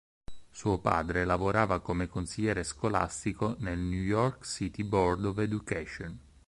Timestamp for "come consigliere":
1.79-2.63